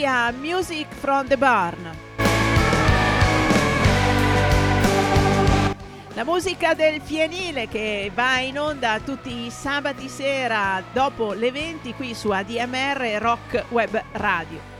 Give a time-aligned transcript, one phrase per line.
[0.00, 1.98] benvenuti a Music from the Barn.
[6.14, 11.94] La musica del fienile che va in onda tutti i sabati sera dopo le 20
[11.94, 14.79] qui su ADMR Rock Web Radio.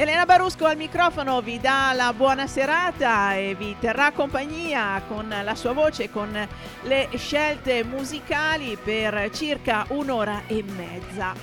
[0.00, 5.54] Elena Barusco al microfono vi dà la buona serata e vi terrà compagnia con la
[5.56, 6.30] sua voce, con
[6.82, 11.34] le scelte musicali per circa un'ora e mezza.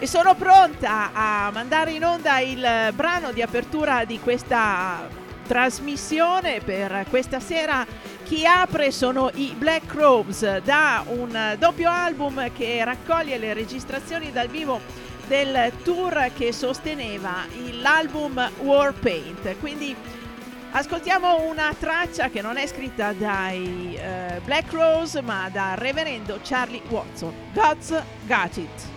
[0.00, 5.08] E sono pronta a mandare in onda il brano di apertura di questa
[5.46, 7.86] trasmissione per questa sera
[8.28, 14.48] chi apre sono i Black Crowes da un doppio album che raccoglie le registrazioni dal
[14.48, 14.82] vivo
[15.26, 17.46] del tour che sosteneva
[17.80, 19.58] l'album Warpaint.
[19.60, 19.96] Quindi
[20.72, 26.82] ascoltiamo una traccia che non è scritta dai uh, Black Rose ma da reverendo Charlie
[26.90, 27.32] Watson.
[27.54, 28.96] God's Got It.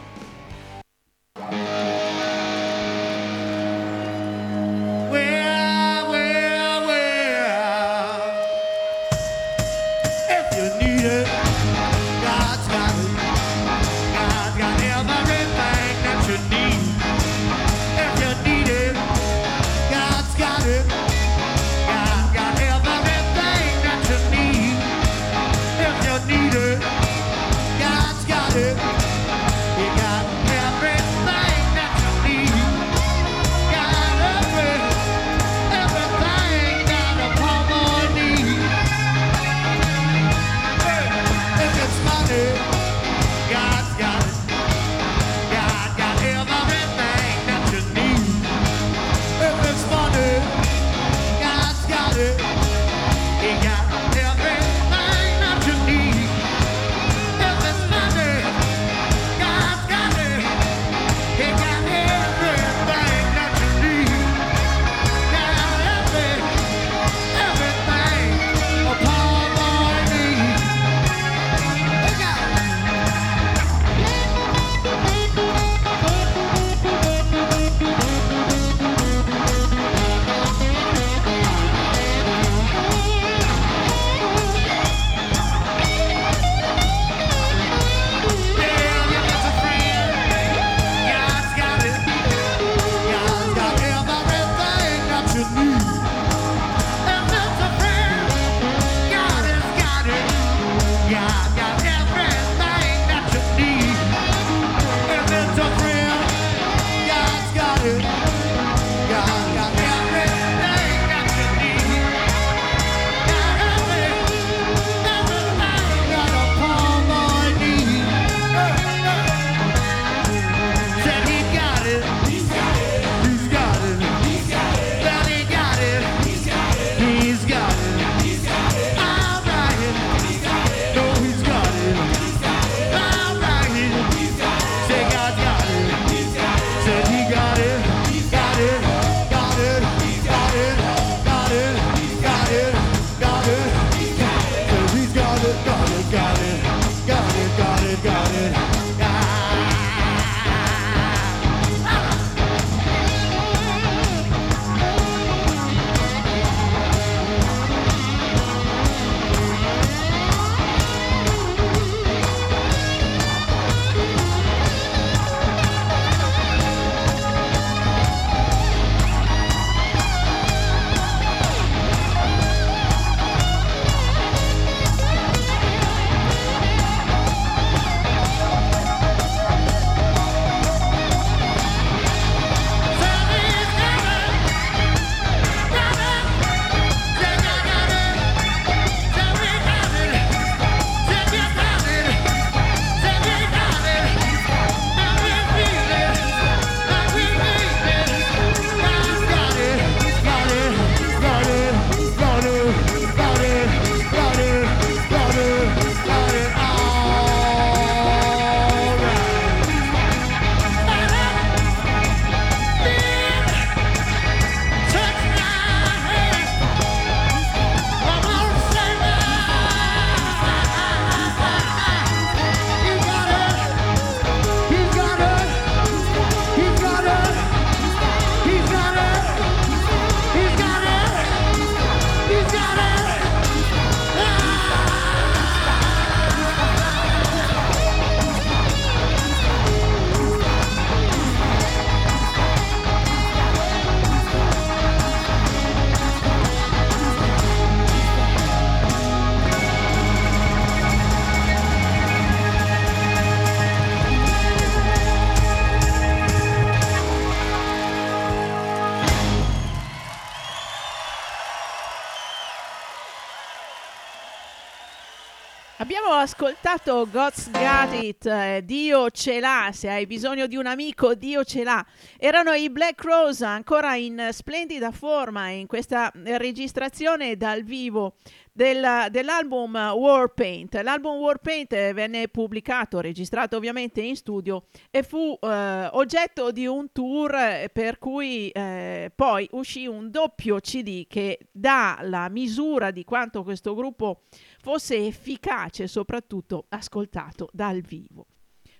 [266.71, 271.43] Ascoltato God's Got It, eh, Dio ce l'ha, se hai bisogno di un amico, Dio
[271.43, 271.85] ce l'ha.
[272.17, 278.13] Erano i Black Rose ancora in splendida forma in questa registrazione dal vivo
[278.53, 280.75] del, dell'album Warpaint.
[280.75, 287.69] L'album Warpaint venne pubblicato, registrato ovviamente in studio e fu eh, oggetto di un tour
[287.71, 293.73] per cui eh, poi uscì un doppio CD che dà la misura di quanto questo
[293.73, 294.21] gruppo
[294.61, 298.27] fosse efficace, soprattutto ascoltato dal vivo.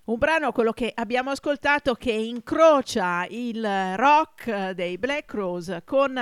[0.04, 3.64] Un brano, quello che abbiamo ascoltato, che incrocia il
[3.96, 6.18] rock dei Black Rose con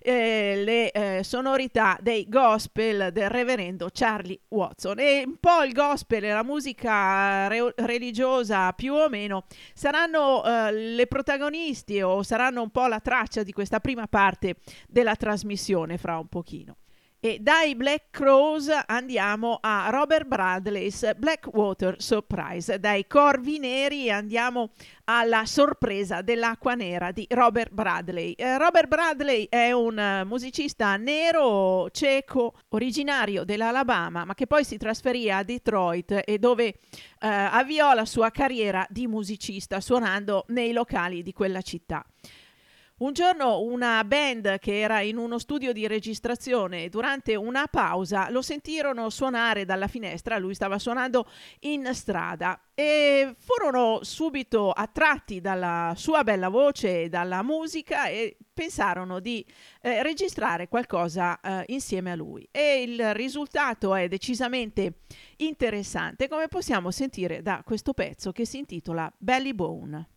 [0.00, 4.98] eh, le eh, sonorità dei gospel del reverendo Charlie Watson.
[4.98, 9.44] E un po' il gospel e la musica re- religiosa più o meno
[9.74, 14.56] saranno eh, le protagonisti o saranno un po' la traccia di questa prima parte
[14.88, 16.76] della trasmissione fra un pochino.
[17.20, 22.78] E dai Black Crows andiamo a Robert Bradley's Blackwater Surprise.
[22.78, 24.70] Dai corvi neri andiamo
[25.06, 28.34] alla sorpresa dell'acqua nera di Robert Bradley.
[28.34, 35.28] Eh, Robert Bradley è un musicista nero ceco originario dell'Alabama, ma che poi si trasferì
[35.28, 36.76] a Detroit e dove eh,
[37.18, 42.04] avviò la sua carriera di musicista suonando nei locali di quella città.
[42.98, 48.42] Un giorno una band che era in uno studio di registrazione durante una pausa lo
[48.42, 51.30] sentirono suonare dalla finestra, lui stava suonando
[51.60, 59.20] in strada e furono subito attratti dalla sua bella voce e dalla musica e pensarono
[59.20, 59.46] di
[59.82, 65.02] eh, registrare qualcosa eh, insieme a lui e il risultato è decisamente
[65.36, 70.08] interessante come possiamo sentire da questo pezzo che si intitola Belly Bone.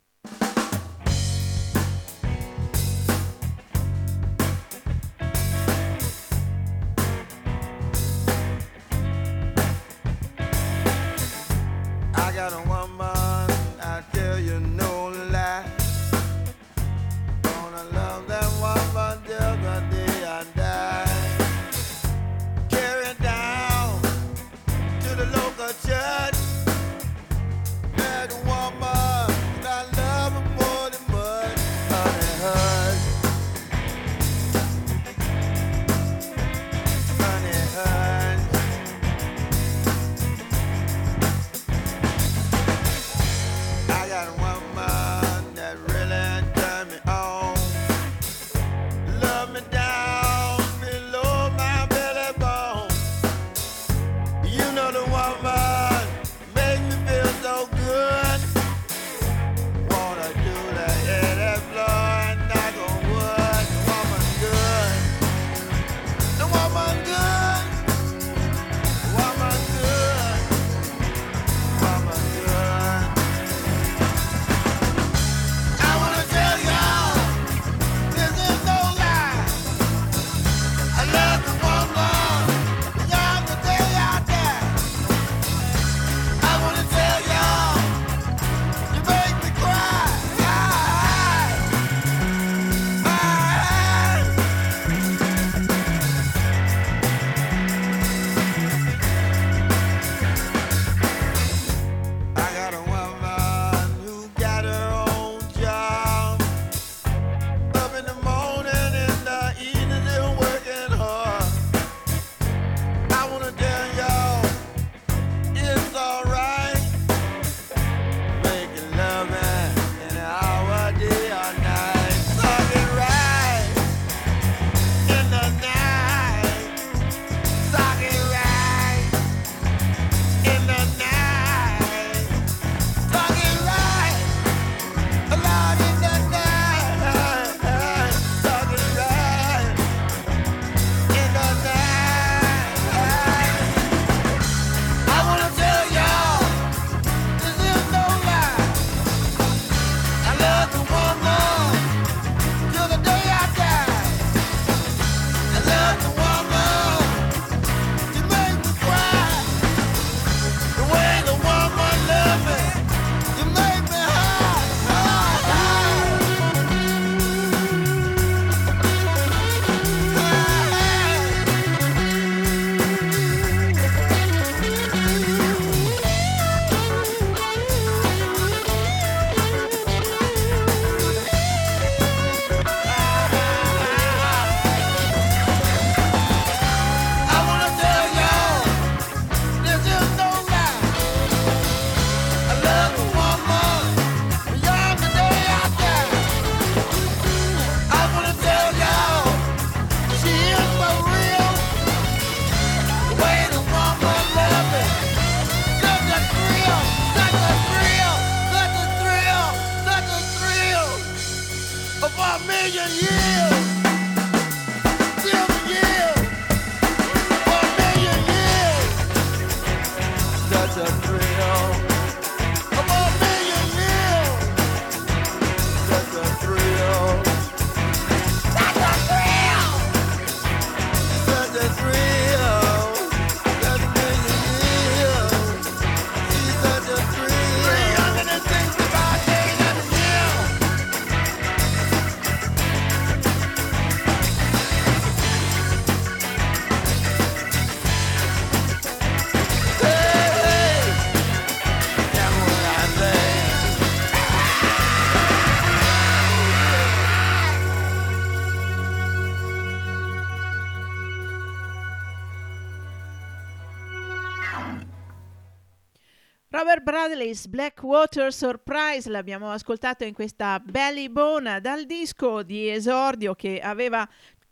[267.03, 274.07] Bradley's Blackwater Surprise l'abbiamo ascoltato in questa Belly Bone dal disco di esordio che aveva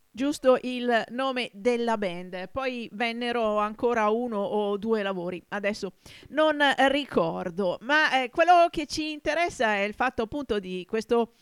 [0.09, 2.49] giusto il nome della band.
[2.49, 5.93] Poi vennero ancora uno o due lavori, adesso
[6.29, 11.33] non ricordo, ma eh, quello che ci interessa è il fatto appunto di questo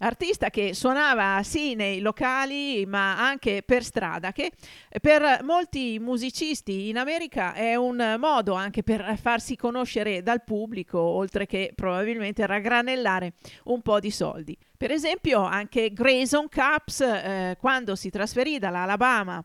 [0.00, 4.52] artista che suonava sì nei locali ma anche per strada, che
[5.00, 11.46] per molti musicisti in America è un modo anche per farsi conoscere dal pubblico, oltre
[11.46, 14.56] che probabilmente raggranellare un po' di soldi.
[14.76, 19.44] Per esempio anche Grayson Caps, eh, quando si trasferì dall'Alabama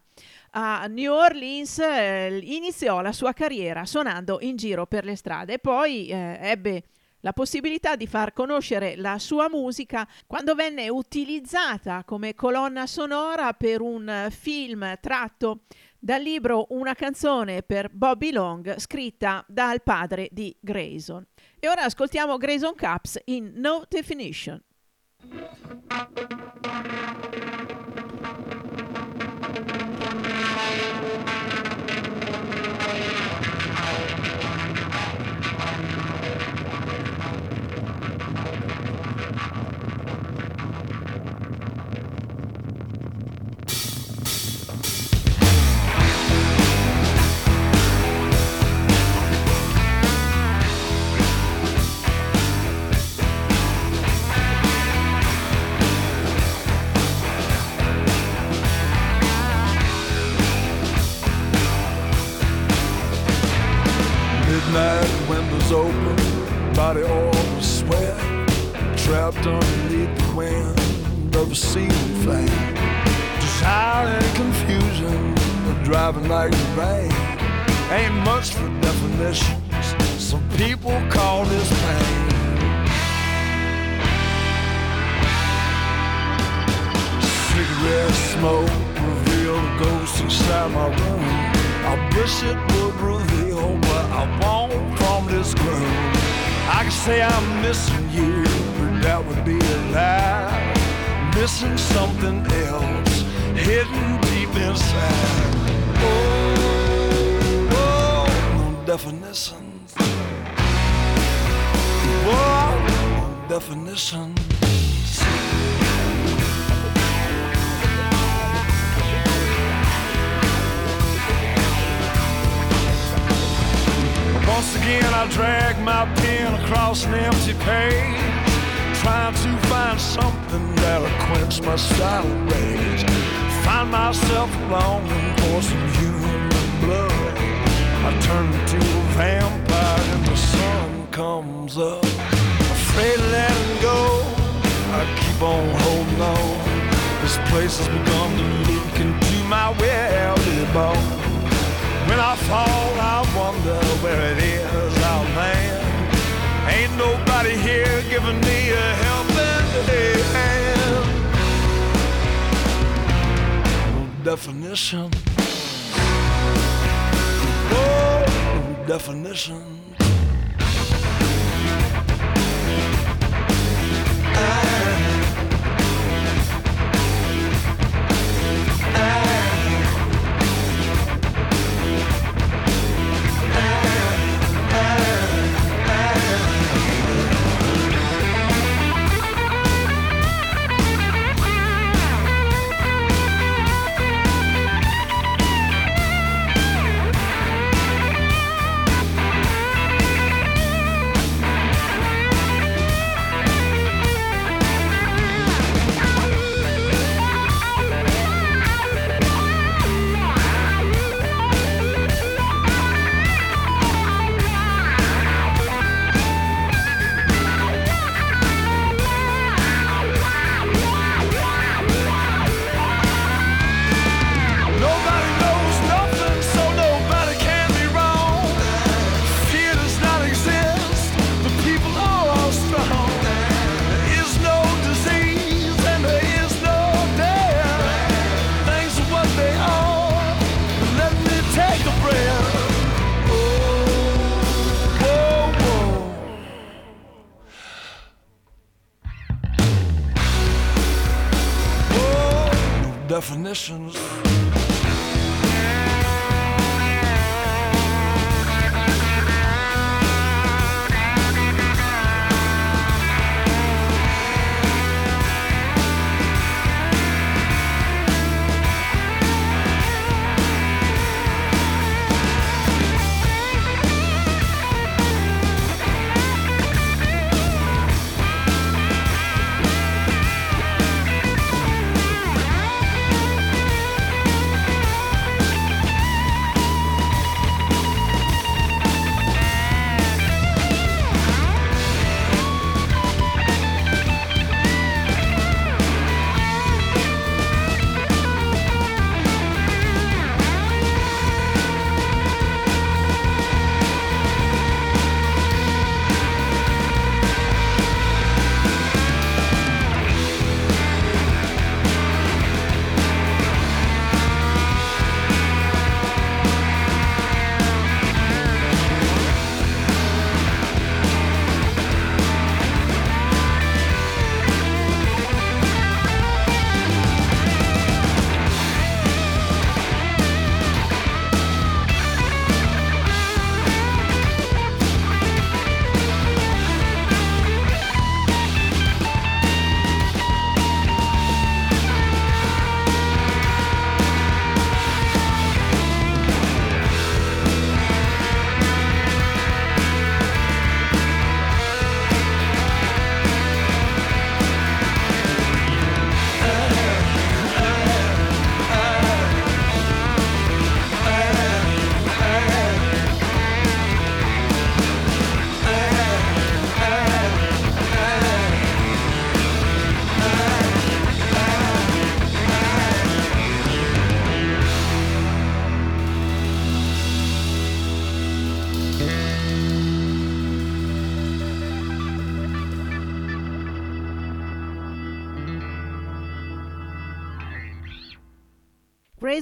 [0.51, 5.59] a New Orleans, eh, iniziò la sua carriera suonando in giro per le strade e
[5.59, 6.83] poi eh, ebbe
[7.25, 13.81] la possibilità di far conoscere la sua musica quando venne utilizzata come colonna sonora per
[13.81, 15.61] un film tratto
[15.97, 21.25] dal libro Una canzone per Bobby Long scritta dal padre di Grayson.
[21.59, 24.61] E ora ascoltiamo Grayson Caps in No Definition.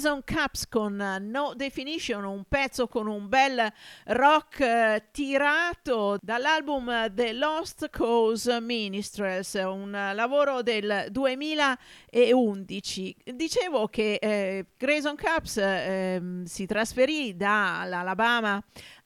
[0.03, 3.71] Grayson Caps con uh, No Definition, un pezzo con un bel
[4.07, 13.15] rock uh, tirato dall'album The Lost Cause Ministrels, un lavoro del 2011.
[13.33, 18.61] Dicevo che eh, Grayson Caps eh, si trasferì dall'Alabama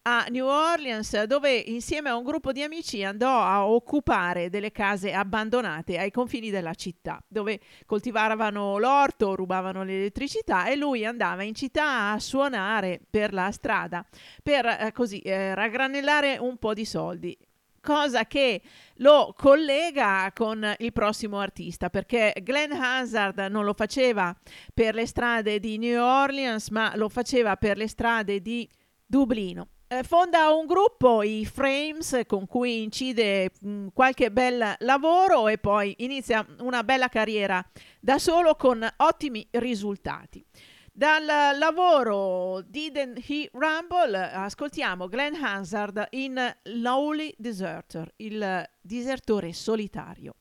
[0.09, 5.11] a New Orleans dove insieme a un gruppo di amici andò a occupare delle case
[5.11, 12.11] abbandonate ai confini della città dove coltivavano l'orto, rubavano l'elettricità e lui andava in città
[12.11, 14.05] a suonare per la strada
[14.41, 17.37] per eh, così eh, raggranellare un po' di soldi
[17.81, 18.61] cosa che
[18.95, 24.35] lo collega con il prossimo artista, perché Glenn Hazard non lo faceva
[24.73, 28.67] per le strade di New Orleans, ma lo faceva per le strade di
[29.05, 29.69] Dublino.
[29.89, 35.95] Eh, fonda un gruppo, i Frames, con cui incide mm, qualche bel lavoro e poi
[35.99, 37.65] inizia una bella carriera
[37.97, 40.45] da solo con ottimi risultati.
[40.91, 41.23] Dal
[41.57, 50.35] lavoro Didn't He Rumble ascoltiamo Glenn Hansard in Lonely Deserter, il disertore solitario.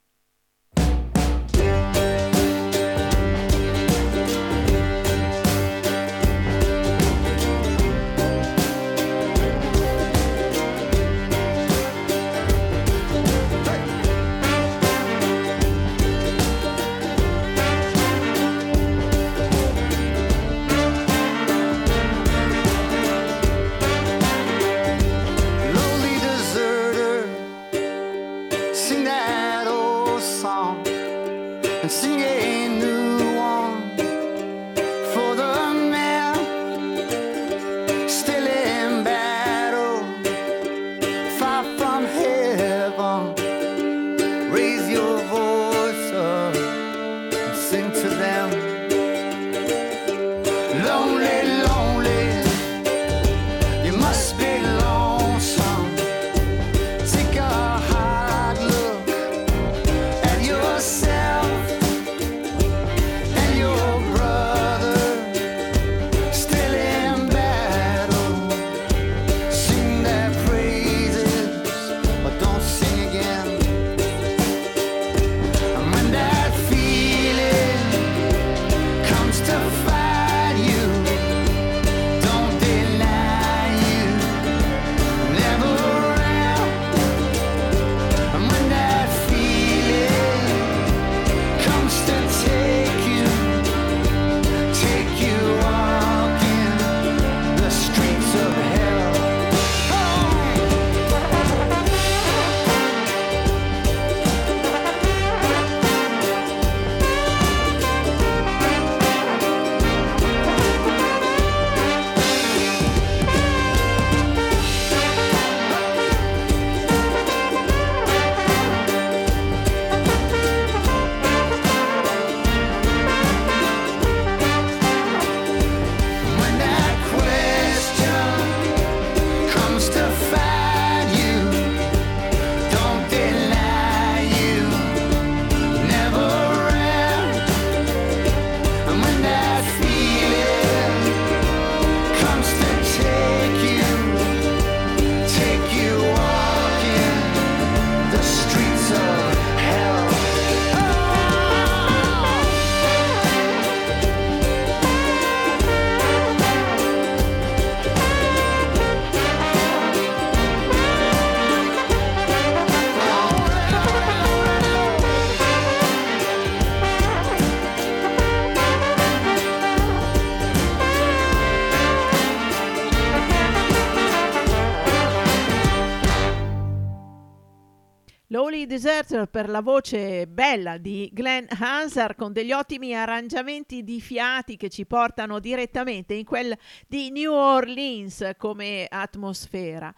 [179.17, 184.69] Deserter per la voce bella di Glenn Hansard con degli ottimi arrangiamenti di fiati che
[184.69, 189.95] ci portano direttamente in quel di New Orleans come atmosfera.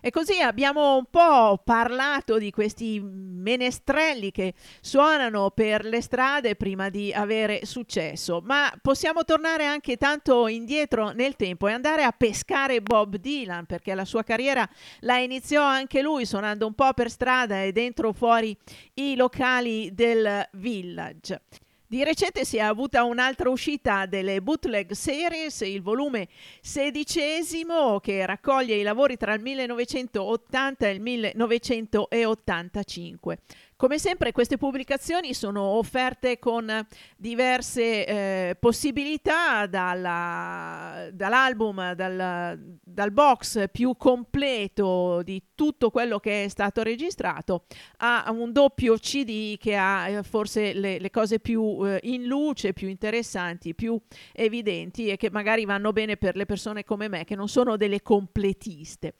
[0.00, 6.88] E così abbiamo un po' parlato di questi menestrelli che suonano per le strade prima
[6.88, 12.80] di avere successo, ma possiamo tornare anche tanto indietro nel tempo e andare a pescare
[12.80, 14.68] Bob Dylan, perché la sua carriera
[15.00, 18.56] la iniziò anche lui suonando un po' per strada e dentro fuori
[18.94, 21.42] i locali del village.
[21.90, 26.28] Di recente si è avuta un'altra uscita delle Bootleg Series, il volume
[26.60, 33.38] sedicesimo che raccoglie i lavori tra il 1980 e il 1985.
[33.80, 43.70] Come sempre queste pubblicazioni sono offerte con diverse eh, possibilità dalla, dall'album, dal, dal, box
[43.72, 47.64] più completo di tutto quello che è stato registrato
[48.00, 52.74] a un doppio CD che ha eh, forse le, le, cose più eh, in luce,
[52.74, 53.98] più interessanti, più
[54.34, 58.02] evidenti e che magari vanno bene per le persone come me che non sono delle
[58.02, 59.14] completiste.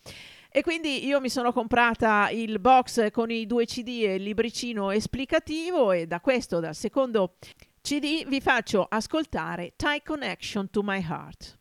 [0.52, 4.90] E quindi io mi sono comprata il box con i due CD e il libricino
[4.90, 7.36] esplicativo e da questo, dal secondo
[7.80, 11.58] CD, vi faccio ascoltare Tie Connection to My Heart.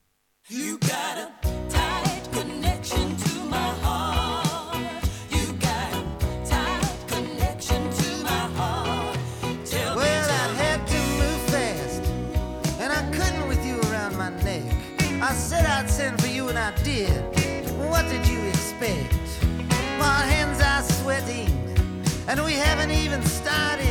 [22.29, 23.88] And we haven't even started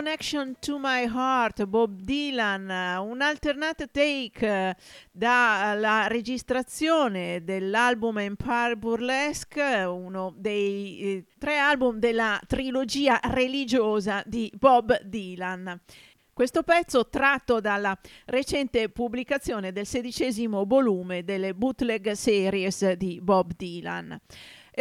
[0.00, 4.74] Connection to My Heart, Bob Dylan, un alternate take eh,
[5.12, 15.02] dalla registrazione dell'album Empire Burlesque, uno dei eh, tre album della trilogia religiosa di Bob
[15.02, 15.78] Dylan.
[16.32, 24.18] Questo pezzo tratto dalla recente pubblicazione del sedicesimo volume delle bootleg series di Bob Dylan.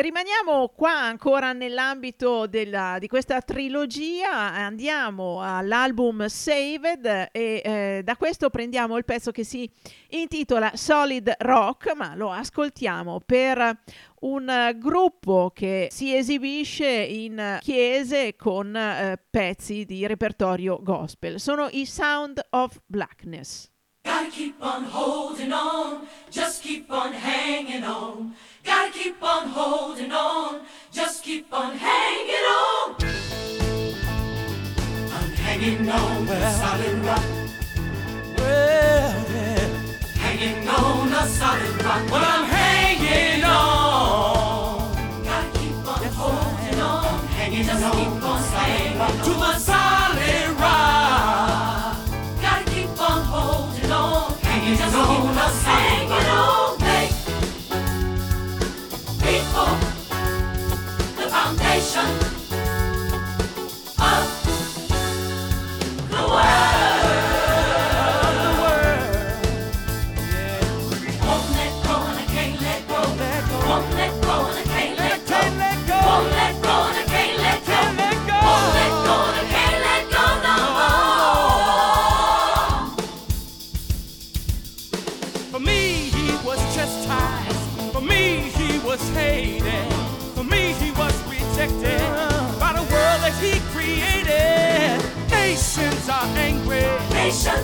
[0.01, 8.49] Rimaniamo qua ancora nell'ambito della- di questa trilogia, andiamo all'album Saved e eh, da questo
[8.49, 9.69] prendiamo il pezzo che si
[10.12, 13.81] intitola Solid Rock, ma lo ascoltiamo per
[14.21, 21.41] un gruppo che si esibisce in chiese con eh, pezzi di repertorio gospel.
[21.41, 23.69] Sono i Sound of Blackness.
[24.05, 28.33] Gotta keep on holding on, just keep on hanging on.
[28.63, 32.95] Gotta keep on holding on, just keep on hanging on.
[35.12, 37.23] I'm hanging on a solid rock.
[38.38, 39.67] Well, yeah.
[40.15, 42.12] Hanging on a solid rock.
[42.12, 49.17] Well, I'm hanging on Gotta keep on holding on, hanging just keep on hanging on.
[49.17, 49.59] to the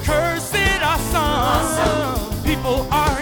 [0.04, 1.80] Cursed our sons.
[1.80, 2.44] Awesome.
[2.44, 3.15] People are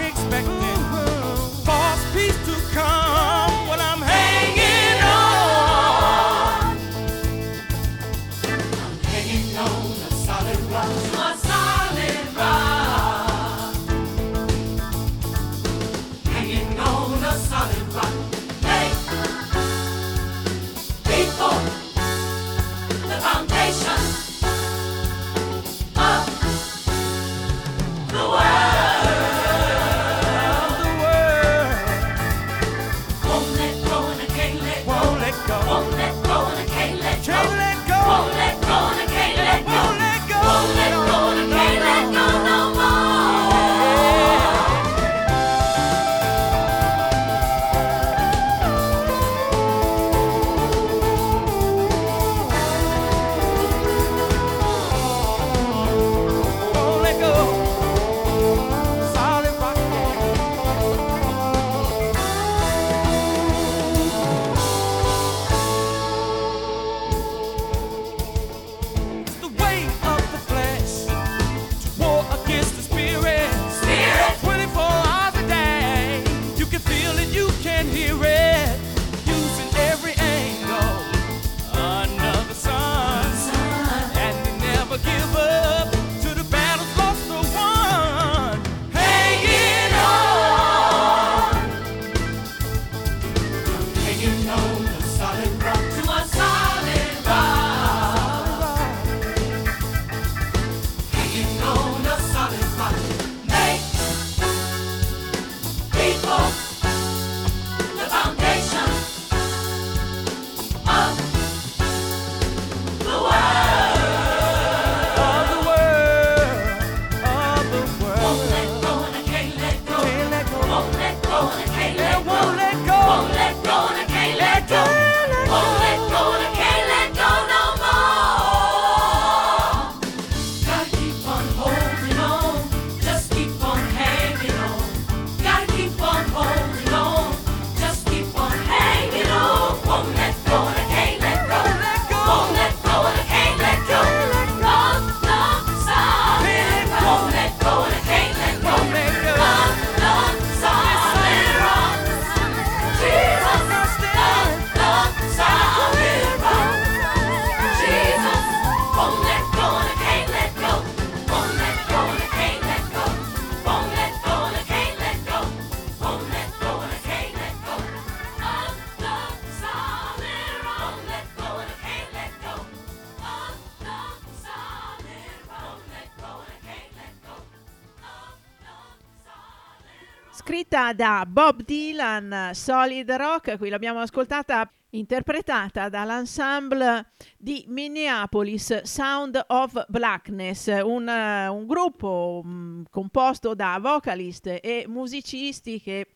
[180.74, 189.84] scritta da Bob Dylan, Solid Rock, qui l'abbiamo ascoltata interpretata dall'ensemble di Minneapolis Sound of
[189.86, 196.08] Blackness, un, un gruppo um, composto da vocalist e musicisti che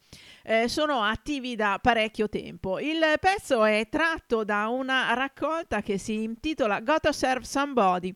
[0.48, 2.78] eh, sono attivi da parecchio tempo.
[2.78, 8.14] Il pezzo è tratto da una raccolta che si intitola Gotta Serve Somebody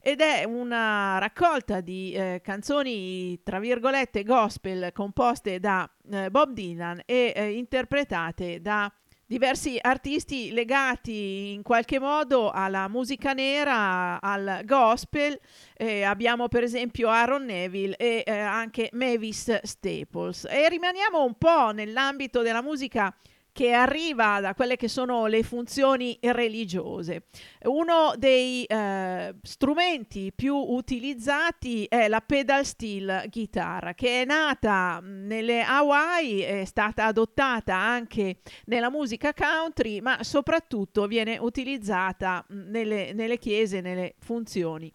[0.00, 7.02] ed è una raccolta di eh, canzoni tra virgolette gospel composte da eh, Bob Dylan
[7.04, 8.90] e eh, interpretate da
[9.26, 15.38] diversi artisti legati in qualche modo alla musica nera, al gospel.
[15.76, 20.46] Eh, abbiamo per esempio Aaron Neville e eh, anche Mavis Staples.
[20.48, 23.14] E rimaniamo un po' nell'ambito della musica
[23.54, 27.26] che arriva da quelle che sono le funzioni religiose.
[27.66, 35.62] Uno dei eh, strumenti più utilizzati è la pedal steel guitar, che è nata nelle
[35.62, 43.80] Hawaii, è stata adottata anche nella musica country, ma soprattutto viene utilizzata nelle, nelle chiese,
[43.80, 44.92] nelle funzioni.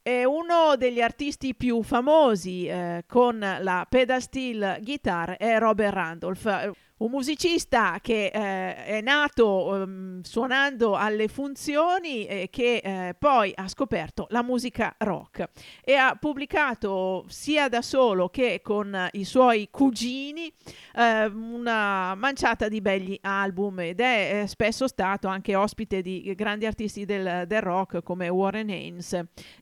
[0.00, 6.84] È uno degli artisti più famosi eh, con la pedal steel guitar è Robert Randolph
[6.98, 13.68] un musicista che eh, è nato um, suonando alle funzioni e che eh, poi ha
[13.68, 15.48] scoperto la musica rock
[15.84, 20.50] e ha pubblicato sia da solo che con i suoi cugini
[20.94, 26.64] eh, una manciata di belli album ed è eh, spesso stato anche ospite di grandi
[26.64, 29.12] artisti del, del rock come Warren Haynes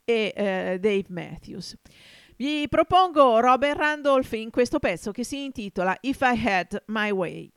[0.04, 1.76] e eh, Dave Matthews.
[2.36, 7.52] Vi propongo Robert Randolph in questo pezzo che si intitola If I Had My Way.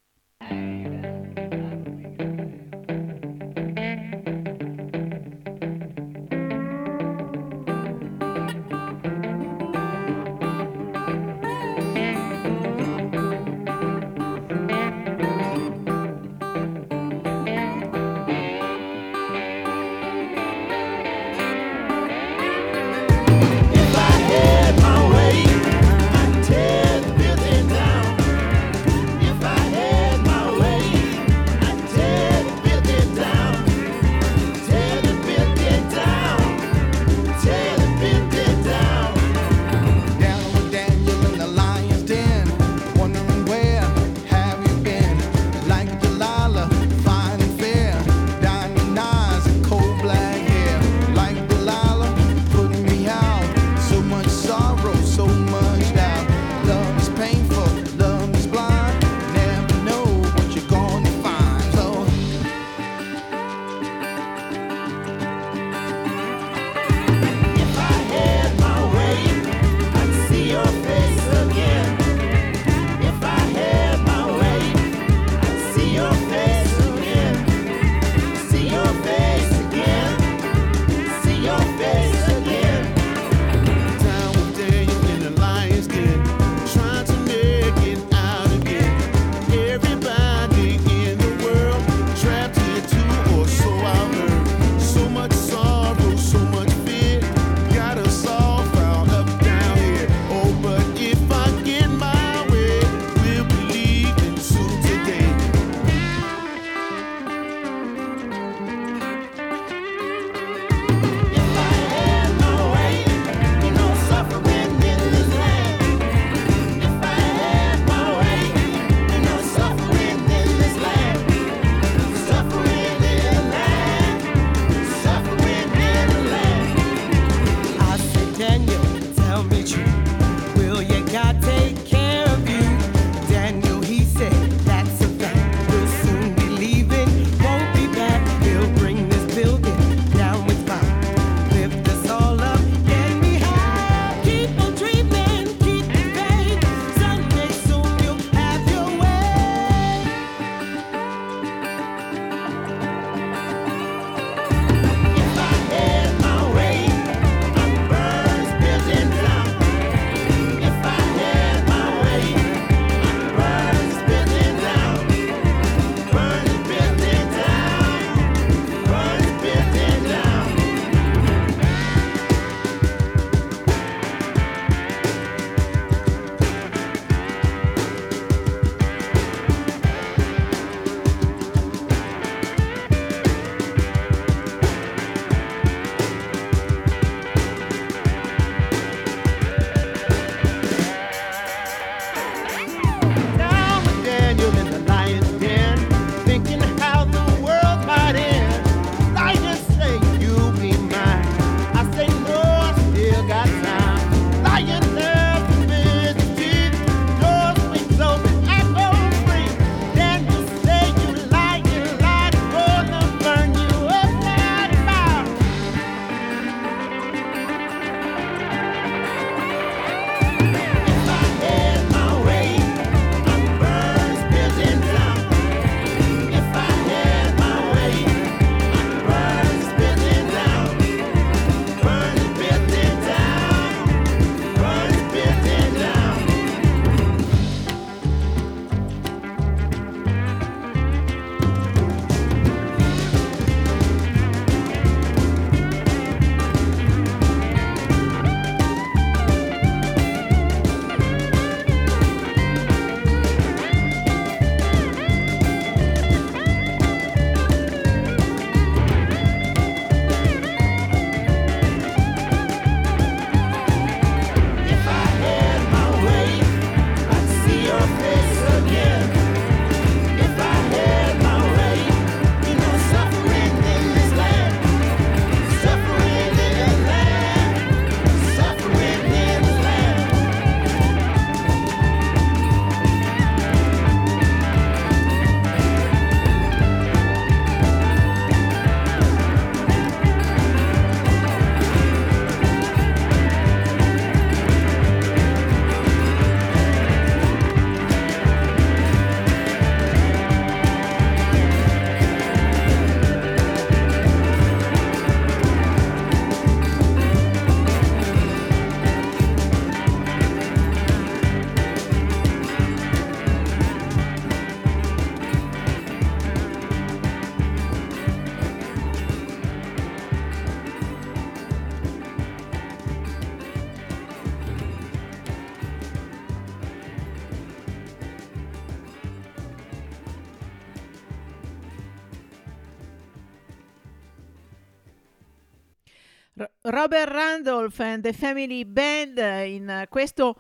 [337.28, 340.38] Randolph and the Family Band in questo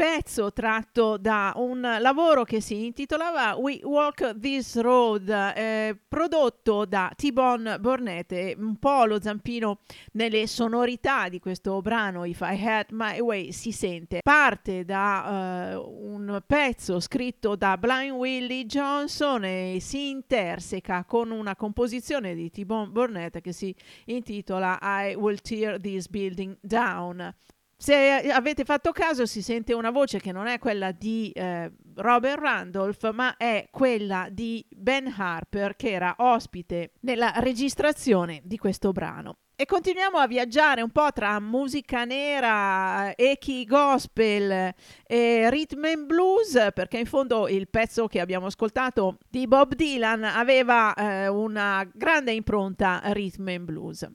[0.00, 7.12] pezzo tratto da un lavoro che si intitolava We Walk This Road, eh, prodotto da
[7.14, 9.80] T-Bone Burnett, un po' lo zampino
[10.12, 14.20] nelle sonorità di questo brano If I Had My Way si sente.
[14.22, 21.54] Parte da eh, un pezzo scritto da Blind Willie Johnson e si interseca con una
[21.54, 23.74] composizione di T-Bone Burnett che si
[24.06, 27.34] intitola I Will Tear This Building Down.
[27.82, 27.94] Se
[28.30, 33.10] avete fatto caso si sente una voce che non è quella di eh, Robert Randolph,
[33.12, 39.38] ma è quella di Ben Harper che era ospite nella registrazione di questo brano.
[39.56, 44.74] E continuiamo a viaggiare un po' tra musica nera, echi gospel
[45.06, 50.24] e rhythm and blues, perché in fondo il pezzo che abbiamo ascoltato di Bob Dylan
[50.24, 54.06] aveva eh, una grande impronta rhythm and blues.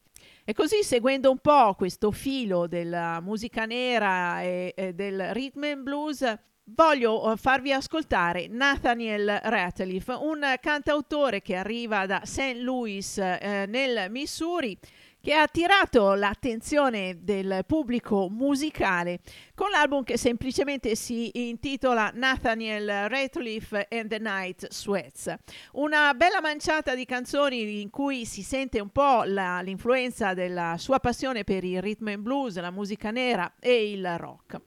[0.48, 5.82] E così seguendo un po' questo filo della musica nera e, e del rhythm and
[5.82, 12.58] blues, voglio eh, farvi ascoltare Nathaniel Rateliff, un cantautore che arriva da St.
[12.58, 14.78] Louis eh, nel Missouri
[15.26, 19.22] che ha attirato l'attenzione del pubblico musicale
[19.56, 25.34] con l'album che semplicemente si intitola Nathaniel Ratcliffe and the Night Sweats.
[25.72, 31.00] Una bella manciata di canzoni in cui si sente un po' la, l'influenza della sua
[31.00, 34.60] passione per il rhythm and blues, la musica nera e il rock.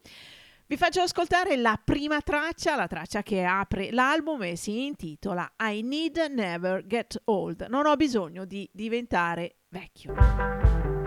[0.70, 5.80] Vi faccio ascoltare la prima traccia, la traccia che apre l'album e si intitola I
[5.80, 7.68] Need Never Get Old.
[7.70, 10.97] Non ho bisogno di diventare vecchio.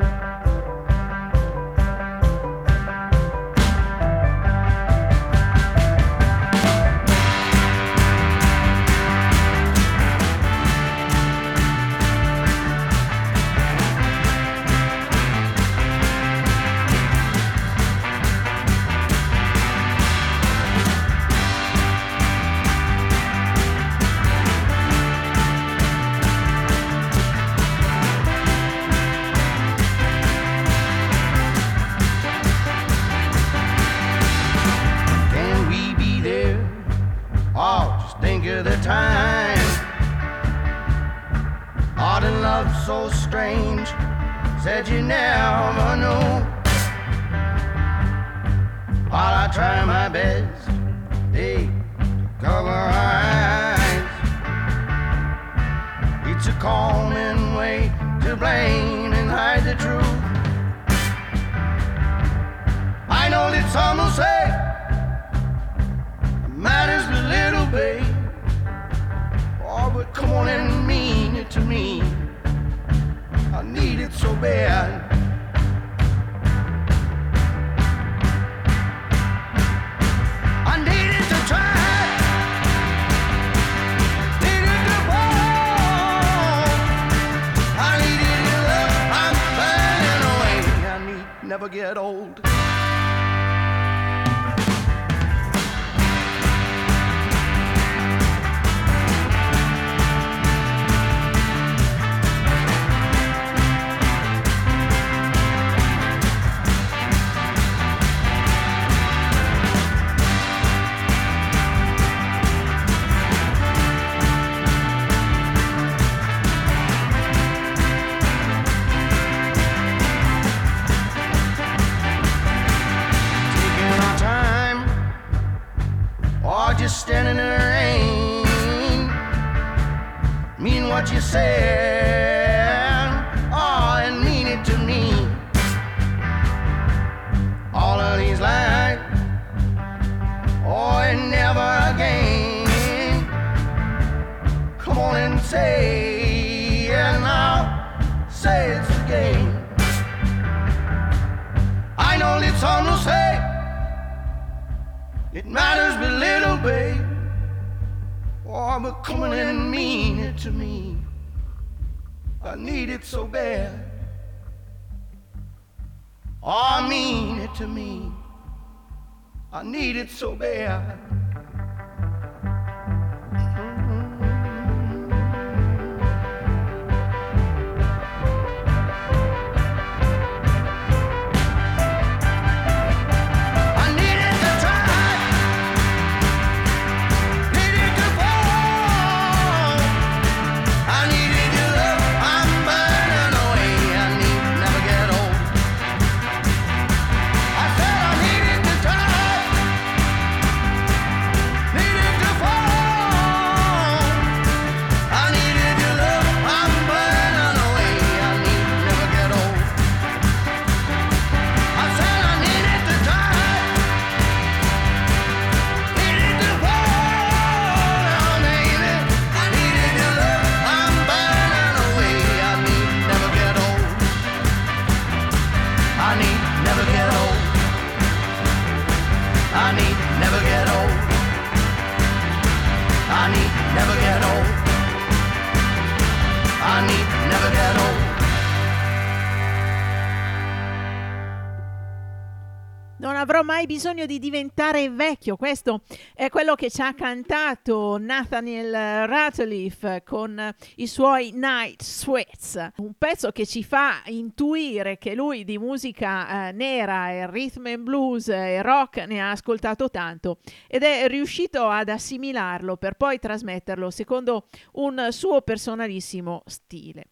[244.12, 245.38] Di diventare vecchio.
[245.38, 245.84] Questo
[246.14, 253.32] è quello che ci ha cantato Nathaniel Rateliff con i suoi Night Sweats, un pezzo
[253.32, 258.62] che ci fa intuire che lui di musica eh, nera e rhythm and blues e
[258.62, 265.08] rock ne ha ascoltato tanto ed è riuscito ad assimilarlo per poi trasmetterlo secondo un
[265.12, 267.06] suo personalissimo stile.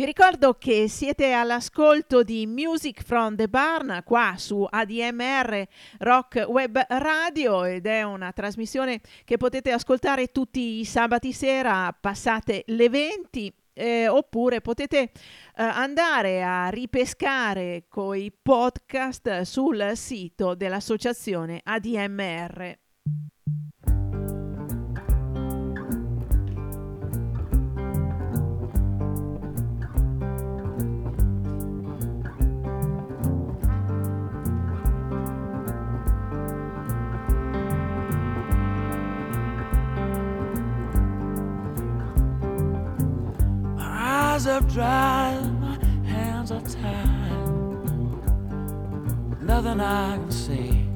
[0.00, 6.86] Vi ricordo che siete all'ascolto di Music from the Barn qua su ADMR Rock Web
[6.88, 13.54] Radio ed è una trasmissione che potete ascoltare tutti i sabati sera passate le 20
[13.74, 15.10] eh, oppure potete eh,
[15.54, 22.78] andare a ripescare coi podcast sul sito dell'associazione ADMR.
[44.40, 45.76] Eyes are dry, my
[46.08, 47.40] hands are tied.
[49.42, 50.86] Nothing I can say.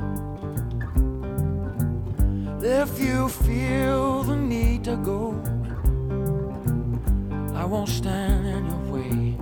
[2.63, 5.35] If you feel the need to go,
[7.55, 9.37] I won't stand in your way.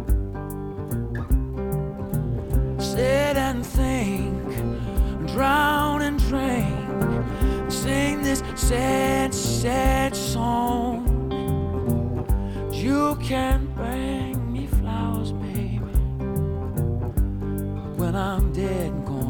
[2.82, 4.48] Sit and think,
[5.28, 11.21] drown and drink, sing this sad, sad song.
[12.82, 15.78] You can bring me flowers, baby,
[17.96, 19.21] when I'm dead and gone.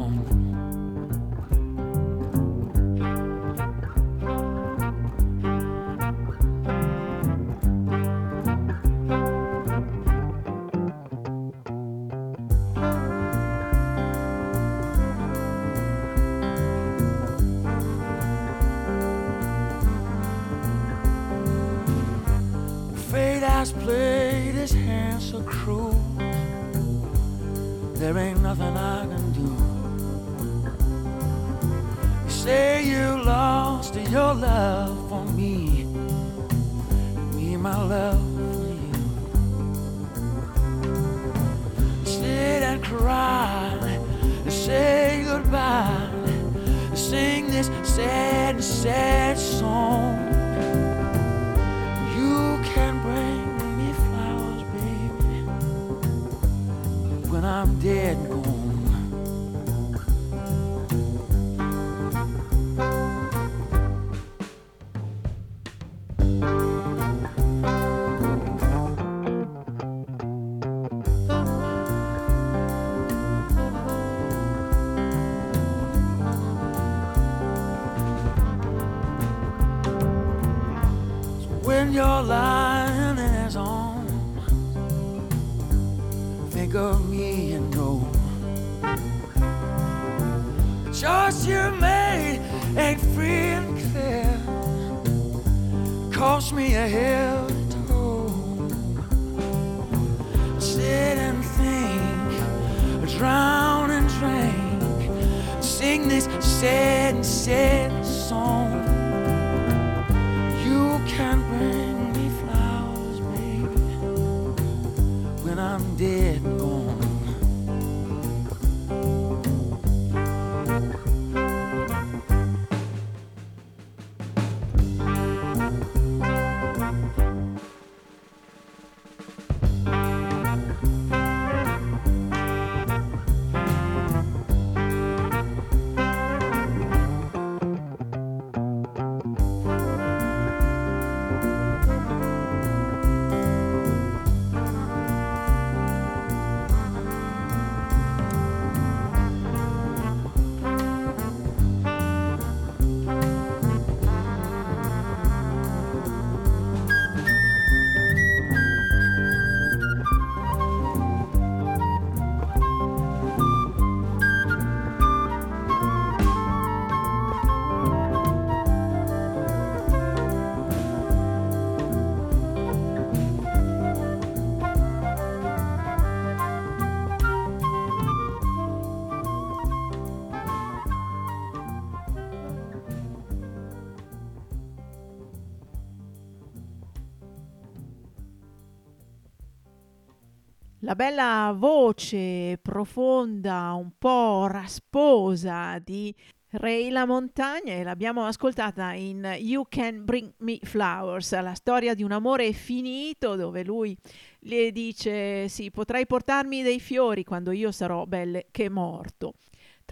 [190.92, 196.14] La bella voce profonda, un po' rasposa di
[196.50, 202.02] Ray La Montagna e l'abbiamo ascoltata in You Can Bring Me Flowers, la storia di
[202.02, 203.96] un amore finito dove lui
[204.40, 209.32] le dice sì, potrai portarmi dei fiori quando io sarò belle che morto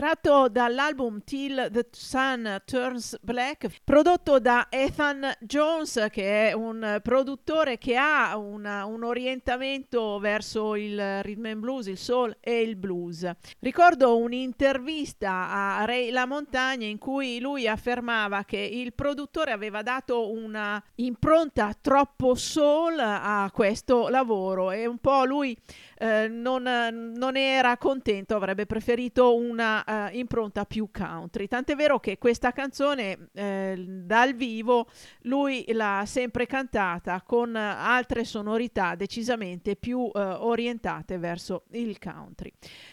[0.01, 7.77] tratto dall'album Till the Sun Turns Black, prodotto da Ethan Jones, che è un produttore
[7.77, 13.31] che ha una, un orientamento verso il rhythm and blues, il soul e il blues.
[13.59, 20.31] Ricordo un'intervista a Ray La Montagna in cui lui affermava che il produttore aveva dato
[20.33, 25.55] una impronta troppo soul a questo lavoro e un po' lui
[26.03, 31.47] eh, non, non, era contento, avrebbe preferito una uh, impronta più country.
[31.47, 34.87] Tant'è vero che questa canzone eh, dal vivo
[35.25, 42.51] lui l'ha sempre cantata con altre sonorità decisamente più uh, orientate verso il country.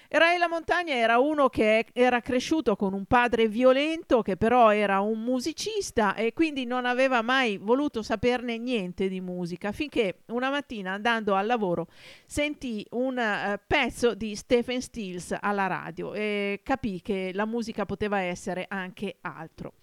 [0.10, 5.02] Ray La Montagna era uno che era cresciuto con un padre violento che però era
[5.02, 10.94] un musicista e quindi non aveva mai voluto saperne niente di musica finché una mattina
[10.94, 11.88] andando al lavoro
[12.26, 18.20] sentì un uh, pezzo di Stephen Stills alla radio e capì che la musica poteva
[18.20, 19.74] essere anche altro.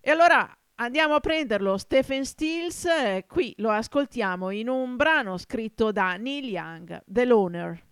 [0.00, 5.92] E allora andiamo a prenderlo Stephen Stills, eh, qui lo ascoltiamo in un brano scritto
[5.92, 7.82] da Neil Young, The Loner.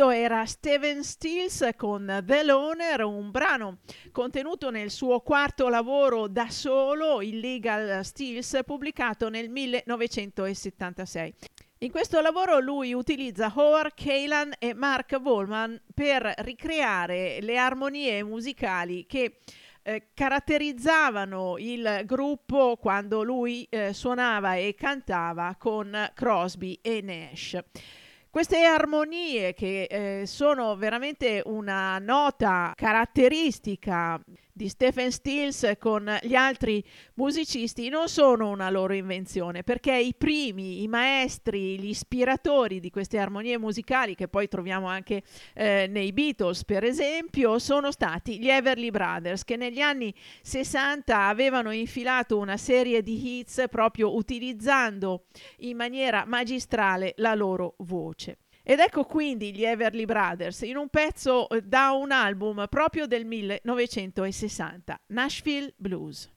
[0.00, 3.80] Questo era Steven Stills con The Loner, un brano
[4.12, 11.34] contenuto nel suo quarto lavoro da solo, Illegal Stills, pubblicato nel 1976.
[11.80, 19.04] In questo lavoro lui utilizza Howard Kalan e Mark Volman per ricreare le armonie musicali
[19.04, 19.40] che
[19.82, 27.58] eh, caratterizzavano il gruppo quando lui eh, suonava e cantava con Crosby e Nash.
[28.30, 34.22] Queste armonie che eh, sono veramente una nota caratteristica
[34.60, 36.84] di Stephen Stills con gli altri
[37.14, 43.16] musicisti non sono una loro invenzione, perché i primi, i maestri, gli ispiratori di queste
[43.16, 45.22] armonie musicali, che poi troviamo anche
[45.54, 51.70] eh, nei Beatles, per esempio, sono stati gli Everly Brothers, che negli anni 60 avevano
[51.70, 55.24] infilato una serie di hits proprio utilizzando
[55.60, 58.36] in maniera magistrale la loro voce.
[58.70, 63.24] Ed ecco quindi gli Everly Brothers in un pezzo eh, da un album proprio del
[63.24, 66.30] 1960, Nashville Blues.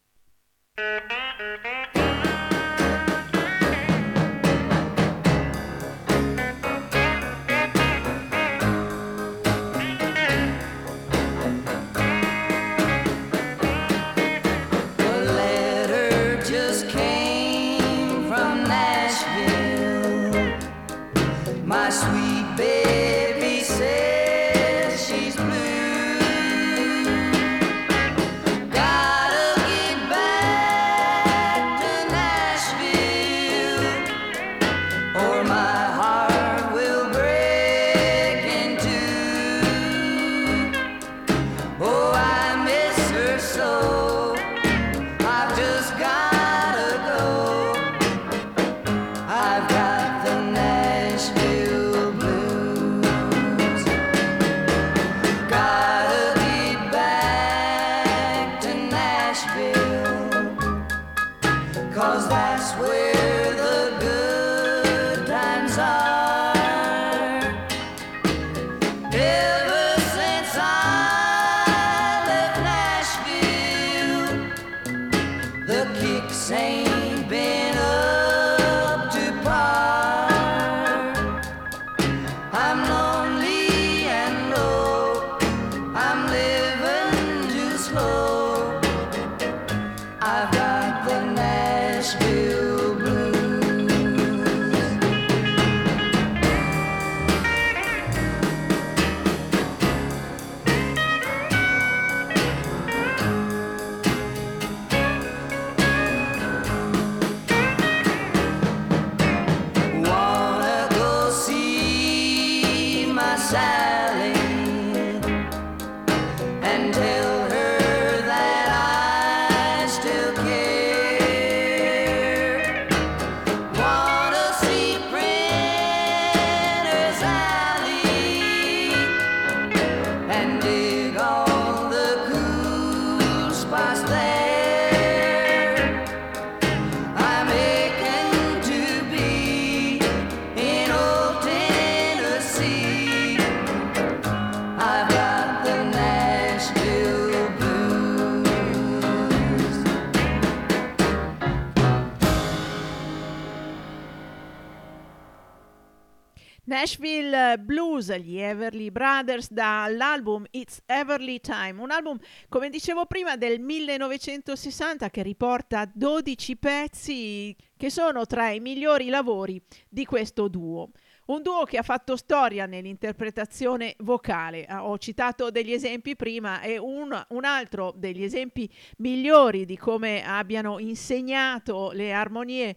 [157.94, 162.18] Blues, gli Everly Brothers dall'album It's Everly Time, un album
[162.50, 169.62] come dicevo prima del 1960 che riporta 12 pezzi che sono tra i migliori lavori
[169.88, 170.90] di questo duo.
[171.28, 174.66] Un duo che ha fatto storia nell'interpretazione vocale.
[174.66, 178.68] Ah, Ho citato degli esempi prima e un, un altro degli esempi
[178.98, 182.76] migliori di come abbiano insegnato le armonie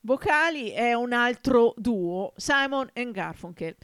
[0.00, 3.76] vocali è un altro duo, Simon and Garfunkel.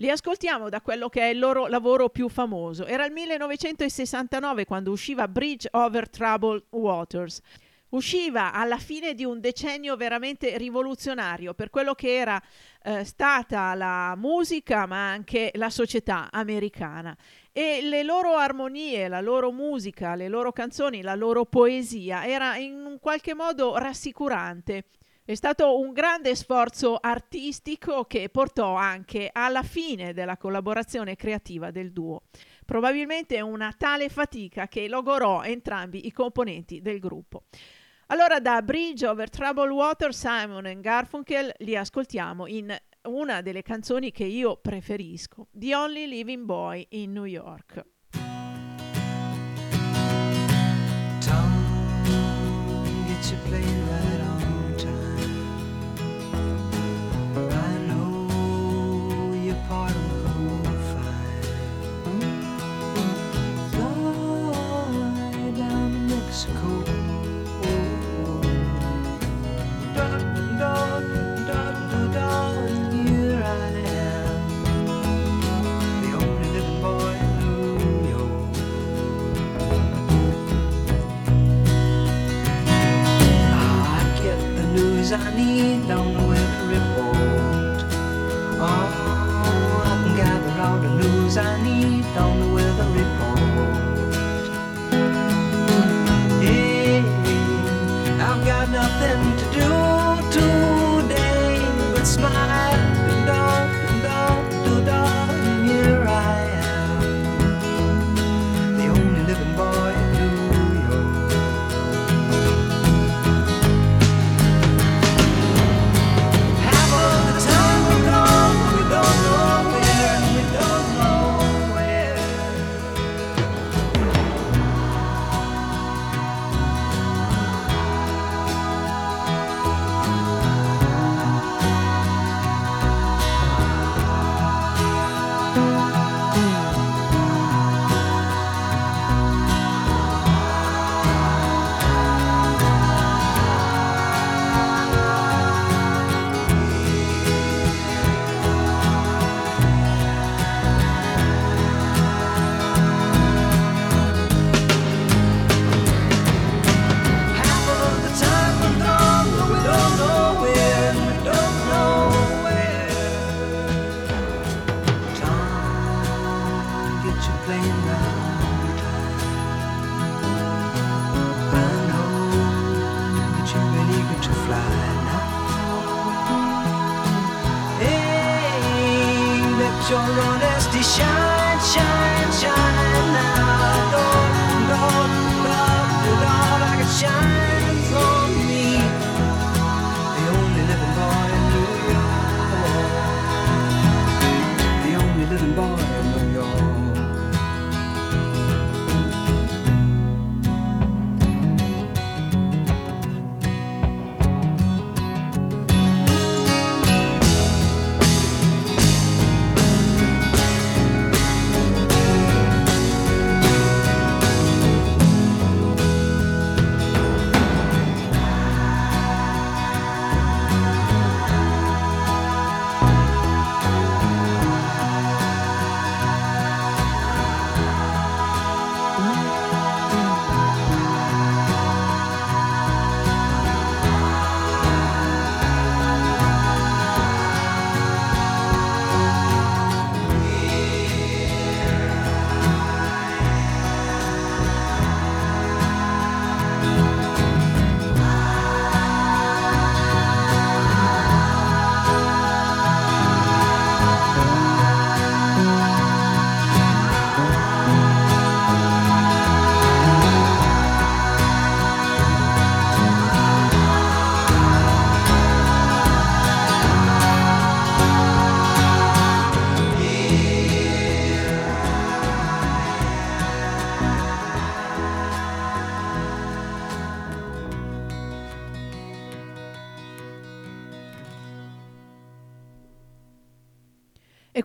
[0.00, 2.86] Li ascoltiamo da quello che è il loro lavoro più famoso.
[2.86, 7.40] Era il 1969 quando usciva Bridge Over Troubled Waters.
[7.88, 12.40] Usciva alla fine di un decennio veramente rivoluzionario per quello che era
[12.84, 17.16] eh, stata la musica ma anche la società americana
[17.50, 22.84] e le loro armonie, la loro musica, le loro canzoni, la loro poesia era in
[22.84, 24.84] un qualche modo rassicurante.
[25.28, 31.92] È stato un grande sforzo artistico che portò anche alla fine della collaborazione creativa del
[31.92, 32.22] duo.
[32.64, 37.42] Probabilmente una tale fatica che logorò entrambi i componenti del gruppo.
[38.06, 44.24] Allora da Bridge Over Troubled Water, Simon Garfunkel li ascoltiamo in una delle canzoni che
[44.24, 47.84] io preferisco, The Only Living Boy in New York.
[51.20, 51.68] Tom,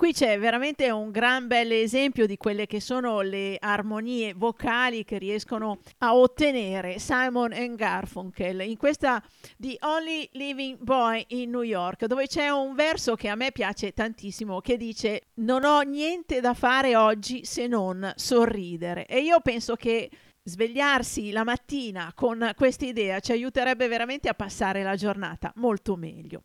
[0.04, 5.18] qui c'è veramente un gran bel esempio di quelle che sono le armonie vocali che
[5.18, 9.24] riescono a ottenere Simon and Garfunkel in questa
[9.56, 13.94] The Only Living Boy in New York, dove c'è un verso che a me piace
[13.94, 19.06] tantissimo che dice non ho niente da fare oggi se non sorridere.
[19.06, 20.10] E io penso che
[20.44, 26.44] svegliarsi la mattina con questa idea ci aiuterebbe veramente a passare la giornata molto meglio.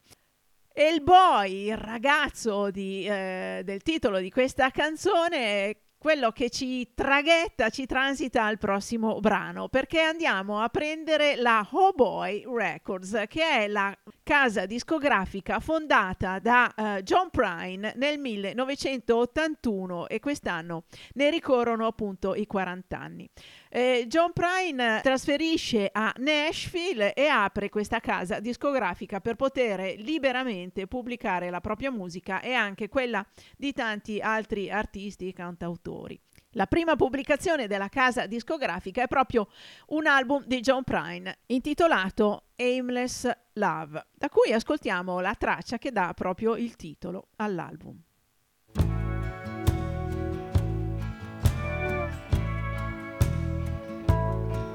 [0.80, 6.50] E il boy, il ragazzo di, eh, del titolo di questa canzone, è quello che
[6.50, 13.42] ci traghetta, ci transita al prossimo brano, perché andiamo a prendere la Boy Records, che
[13.42, 13.92] è la
[14.28, 20.84] casa discografica fondata da eh, John Prine nel 1981 e quest'anno
[21.14, 23.26] ne ricorrono appunto i 40 anni.
[23.70, 31.48] Eh, John Prine trasferisce a Nashville e apre questa casa discografica per poter liberamente pubblicare
[31.48, 33.26] la propria musica e anche quella
[33.56, 36.20] di tanti altri artisti e cantautori.
[36.58, 39.46] La prima pubblicazione della casa discografica è proprio
[39.90, 46.12] un album di John Prine intitolato Aimless Love, da cui ascoltiamo la traccia che dà
[46.16, 48.02] proprio il titolo all'album.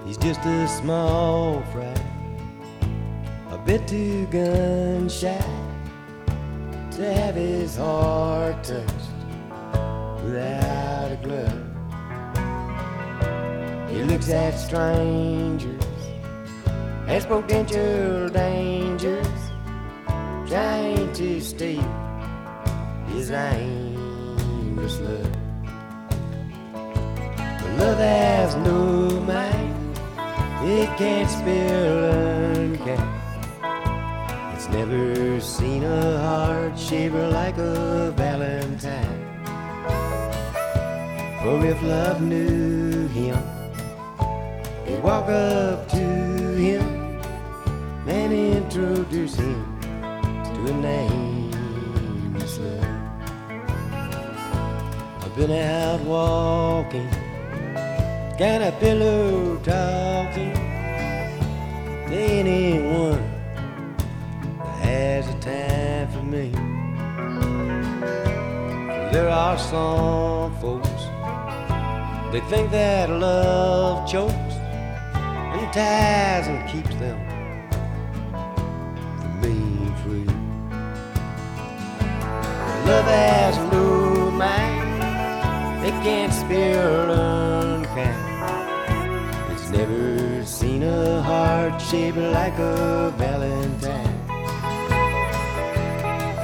[0.05, 1.91] He's just a small fry,
[3.49, 5.35] a bit too gun shy
[6.91, 9.11] to have his heart touched
[10.23, 11.72] without a glove.
[14.03, 15.81] He looks at strangers
[17.07, 19.25] as potential dangers,
[20.45, 21.81] trying to steal
[23.07, 25.31] his aimless love.
[26.83, 29.97] But love has no mind,
[30.63, 32.03] it can't spill
[32.51, 33.07] uncapped.
[34.53, 39.21] It's never seen a heart shiver like a valentine.
[41.41, 43.62] For if love knew him,
[45.03, 47.19] walk up to him
[48.07, 52.85] and introduce him to a nameless love.
[55.21, 57.09] I've been out walking,
[58.39, 60.53] got a pillow talking
[62.07, 63.29] to anyone
[64.57, 66.49] that has a time for me.
[69.11, 70.89] There are some folks
[72.31, 74.52] they think that love chokes
[75.73, 77.17] ties and keeps them
[79.19, 80.25] from being free.
[82.85, 88.15] Love has no mind, it can't spill unkind.
[89.51, 94.19] It's never seen a heart shaped like a valentine.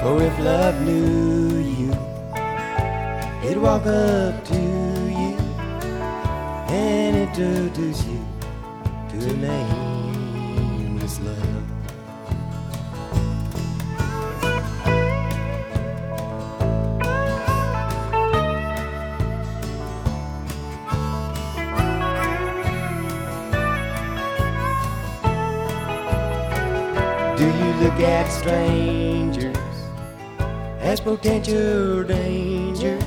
[0.02, 1.92] For if love knew you,
[3.44, 4.60] it'd walk up to
[5.20, 5.36] you
[6.68, 8.09] and introduce you
[9.24, 11.36] a nameless love.
[27.36, 29.56] Do you look at strangers
[30.80, 33.02] as potential dangers,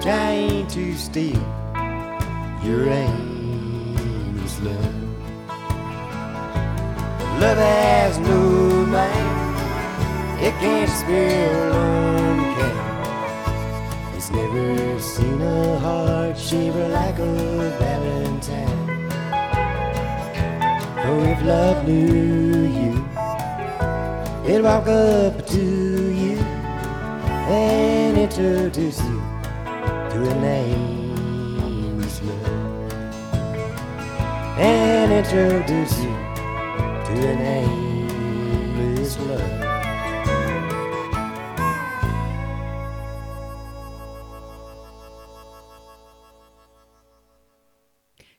[0.00, 1.40] trying to steal
[2.64, 3.25] your aimless
[7.38, 9.56] Love has no mind,
[10.42, 12.80] it can't spill unkind.
[14.16, 17.34] It's never seen a heart shiver like a
[17.78, 19.10] valentine.
[21.04, 23.06] Oh, if love knew you,
[24.46, 26.38] it'd walk up to you
[27.48, 29.20] and introduce you
[30.10, 32.46] to a nameless love.
[34.58, 36.15] And introduce you
[37.20, 39.64] to a nameless love.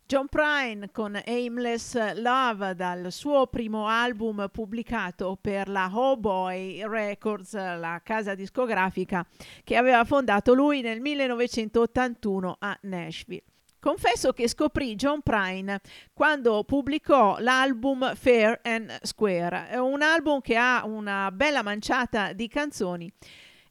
[0.06, 7.54] John Prine con Aimless Love dal suo primo album pubblicato per la Oh Boy Records,
[7.54, 9.26] la casa discografica
[9.66, 13.44] che aveva fondato lui nel 1981 a Nashville.
[13.88, 15.80] Confesso che scoprì John Prine
[16.12, 22.50] quando pubblicò l'album Fair and Square, è un album che ha una bella manciata di
[22.50, 23.10] canzoni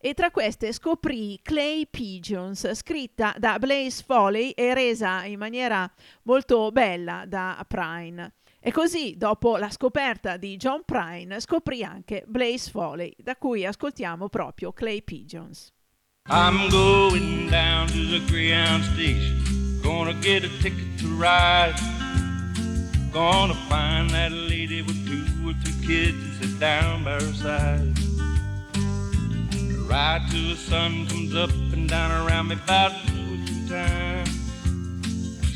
[0.01, 5.87] e tra queste scoprì Clay Pigeons, scritta da Blaze Foley e resa in maniera
[6.23, 8.37] molto bella da Prine.
[8.59, 14.31] E così, dopo la scoperta di John Prine, scoprì anche Blaze Foley, da cui ascoltiamo
[14.31, 15.75] proprio Clay Pigeons.
[16.31, 19.66] I'm going down to the Greyhound station.
[19.87, 21.77] Gonna get a ticket to ride.
[23.13, 27.97] Gonna find that lady with two or three kids and sit down by her side.
[29.89, 34.29] Ride till the sun comes up and down around me about two or three times.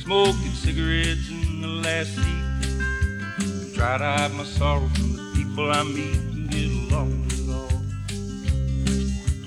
[0.05, 3.75] Smoking cigarettes in the last seat.
[3.75, 7.51] Try to hide my sorrow from the people I meet and get along with it
[7.53, 7.83] all.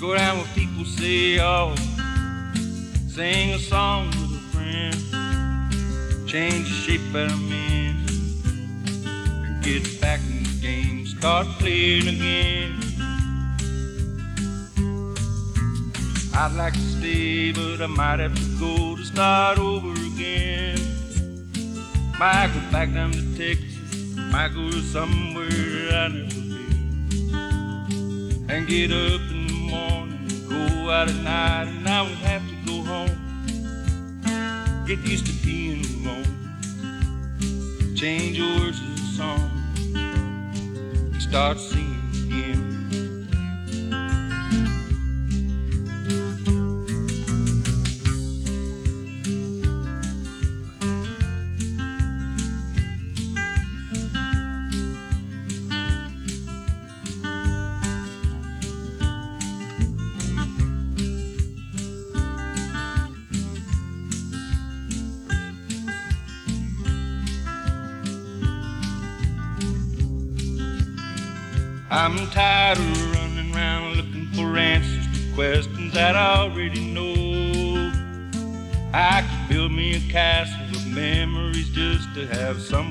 [0.01, 1.73] Go down where people say, oh,
[3.07, 4.32] sing a song
[4.63, 7.95] friend, change the shape that I'm in,
[9.45, 12.79] and get back in the game, start playing again.
[16.35, 20.79] I'd like to stay, but I might have to go to start over again.
[22.17, 27.29] Might go back down to Texas, might go to somewhere I never been.
[28.49, 32.55] And get up in the morning, go out at night, and I won't have to
[32.65, 33.22] go home.
[34.85, 36.25] Get used to being alone.
[37.95, 39.49] Change your words to a song.
[41.19, 42.72] Start singing again.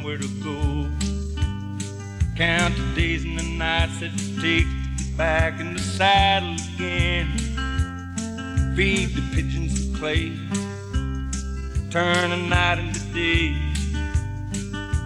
[0.02, 0.90] Somewhere to go.
[2.36, 6.56] Count the days and the nights that it takes to get back in the saddle
[6.74, 7.28] again.
[8.74, 10.32] Feed the pigeons the clay,
[11.90, 13.54] turn the night into day.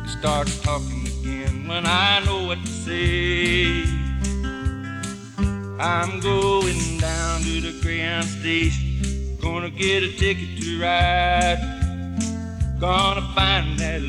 [0.04, 3.82] It starts talking again when I know what to say.
[5.78, 11.60] I'm going down to the Greyhound station, gonna get a ticket to ride.
[12.80, 14.00] Gonna find that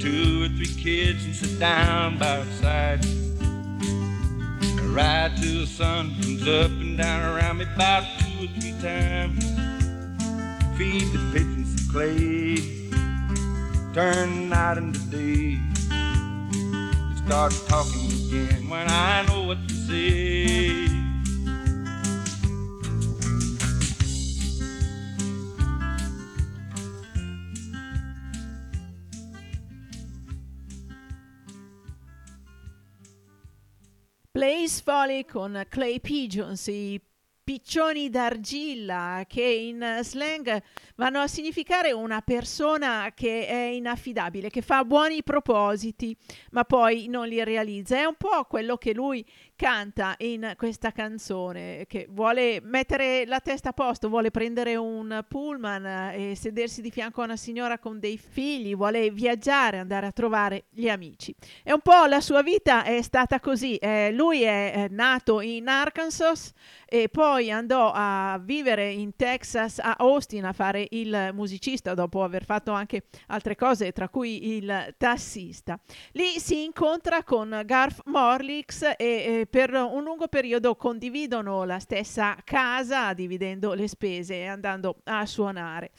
[0.00, 3.04] two or three kids and sit down by her side.
[3.42, 8.72] I Ride till the sun comes up and down around me about two or three
[8.80, 9.44] times.
[10.78, 12.56] Feed the pigeons some clay,
[13.92, 15.60] turn night into day.
[17.26, 20.99] Start talking again when I know what to say.
[34.70, 37.00] Blaze Foley con Clay Pigeons, i
[37.42, 40.62] piccioni d'argilla che in slang
[40.94, 46.16] vanno a significare una persona che è inaffidabile, che fa buoni propositi
[46.52, 47.96] ma poi non li realizza.
[47.96, 49.26] È un po' quello che lui
[49.60, 56.12] canta in questa canzone, che vuole mettere la testa a posto, vuole prendere un pullman
[56.14, 60.64] e sedersi di fianco a una signora con dei figli, vuole viaggiare, andare a trovare
[60.70, 61.34] gli amici.
[61.62, 63.76] E un po' la sua vita è stata così.
[63.76, 66.52] Eh, lui è, è nato in Arkansas
[66.86, 72.46] e poi andò a vivere in Texas, a Austin, a fare il musicista dopo aver
[72.46, 75.78] fatto anche altre cose, tra cui il tassista.
[76.12, 82.36] Lì si incontra con Garth Morlix e, e per un lungo periodo condividono la stessa
[82.44, 85.90] casa, dividendo le spese e andando a suonare.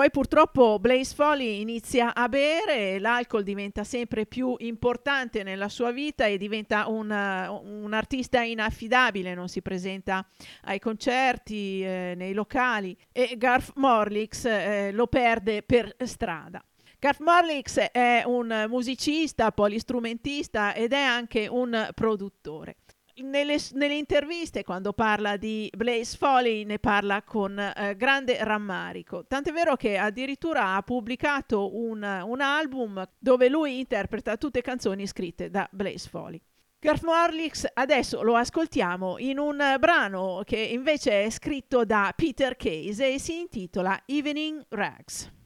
[0.00, 6.24] Poi purtroppo Blaze Foley inizia a bere, l'alcol diventa sempre più importante nella sua vita
[6.24, 10.26] e diventa un, un artista inaffidabile, non si presenta
[10.62, 16.64] ai concerti, eh, nei locali e Garth Morlix eh, lo perde per strada.
[17.00, 22.76] Garth Morlix è un musicista, polistrumentista ed è anche un produttore.
[23.22, 29.24] Nelle, nelle, interviste, quando parla di Blaze Foley, ne parla con eh, grande rammarico.
[29.26, 35.48] Tant'è vero che addirittura ha pubblicato un, un, album dove lui interpreta tutte canzoni scritte
[35.48, 36.38] da Blaze Foley.
[36.78, 43.14] Garth Morlix adesso lo ascoltiamo in un brano che invece è scritto da Peter Case
[43.14, 45.39] e si intitola Evening Rags.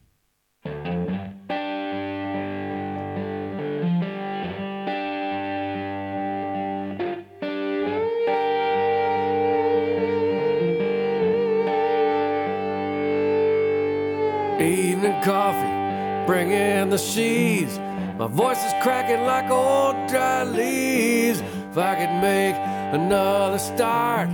[14.60, 17.76] Evening coffee, bringing the sheaves.
[18.16, 21.40] My voice is cracking like old dry leaves.
[21.40, 22.54] If I could make
[22.94, 24.28] another start,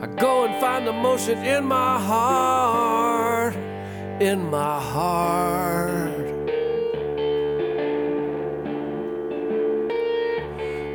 [0.00, 3.54] I'd go and find the motion in my heart.
[4.22, 6.26] In my heart.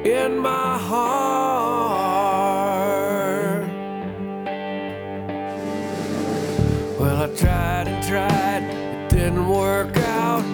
[0.03, 1.77] In my heart.
[6.99, 7.96] Well, I tried
[9.29, 10.45] didn't work out.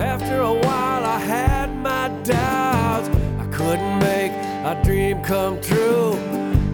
[0.00, 3.08] After a while, I had my doubts.
[3.40, 6.12] I couldn't make a dream come true.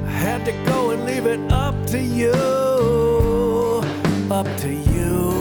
[0.05, 2.33] I had to go and leave it up to you.
[4.31, 4.79] Up to you.
[4.79, 5.38] Up to you.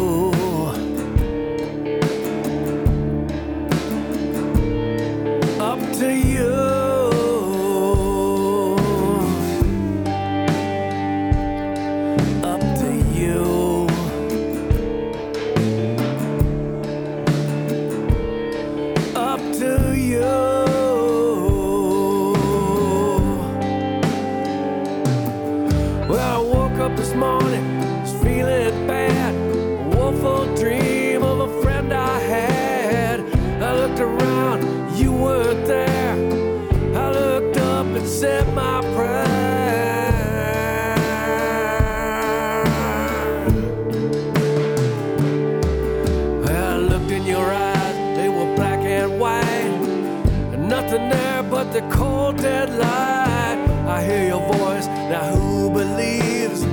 [55.10, 56.64] Now who believes?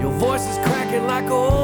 [0.00, 1.63] Your voice is cracking like old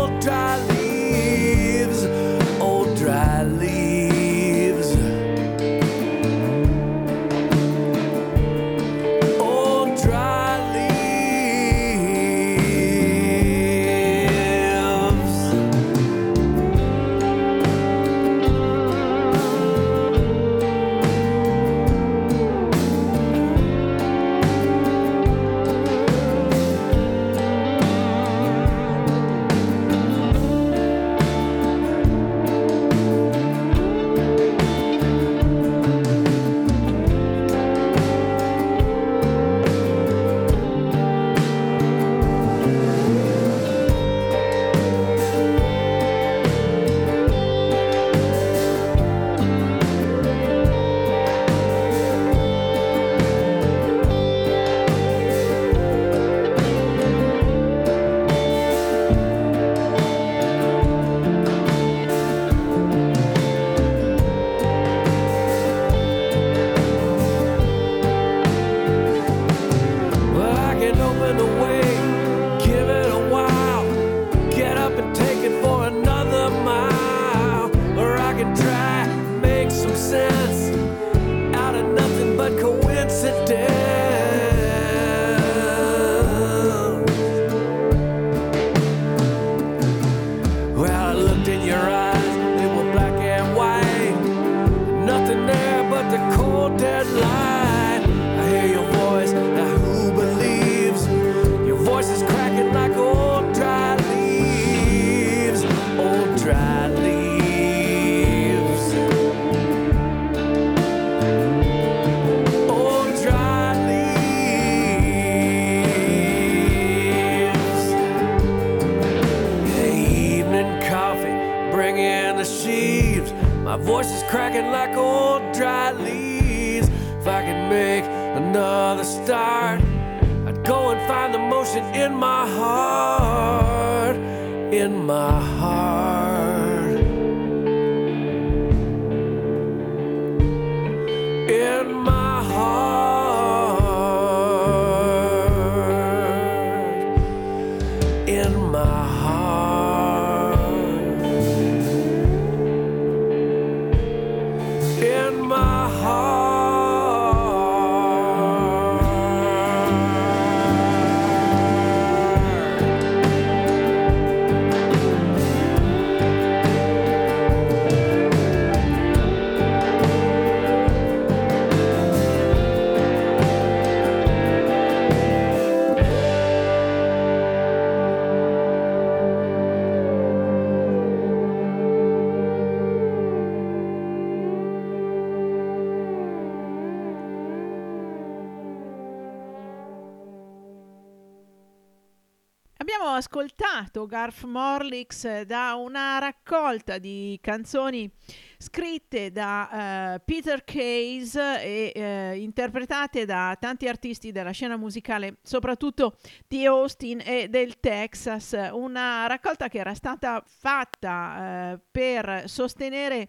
[194.91, 198.11] Morlix eh, da una raccolta di canzoni
[198.59, 206.19] scritte da eh, Peter Case e eh, interpretate da tanti artisti della scena musicale, soprattutto
[206.49, 208.57] di Austin e del Texas.
[208.73, 213.29] Una raccolta che era stata fatta eh, per sostenere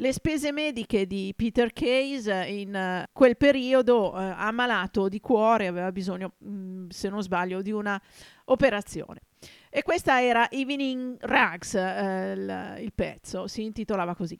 [0.00, 6.88] le spese mediche di Peter Case in quel periodo ammalato di cuore, aveva bisogno, mh,
[6.88, 8.00] se non sbaglio, di una
[8.44, 9.22] operazione.
[9.70, 14.38] E questa era Evening Rags, eh, il, il pezzo, si intitolava così.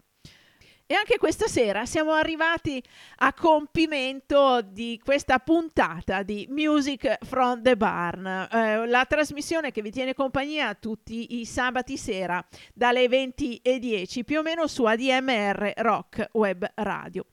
[0.90, 2.82] E anche questa sera siamo arrivati
[3.16, 9.90] a compimento di questa puntata di Music from the Barn, eh, la trasmissione che vi
[9.90, 12.42] tiene compagnia tutti i sabati sera
[12.72, 17.26] dalle 20.10 più o meno su ADMR Rock Web Radio.